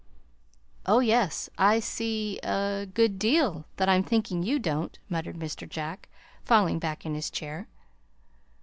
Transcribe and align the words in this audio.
"Oh, 0.87 0.97
yes! 0.97 1.47
I 1.59 1.79
see 1.79 2.39
a 2.39 2.87
good 2.91 3.19
deal 3.19 3.65
that 3.75 3.87
I'm 3.87 4.01
thinking 4.01 4.41
you 4.41 4.57
don't," 4.57 4.97
muttered 5.09 5.37
Mr. 5.37 5.69
Jack, 5.69 6.09
falling 6.43 6.79
back 6.79 7.05
in 7.05 7.13
his 7.13 7.29
chair. 7.29 7.67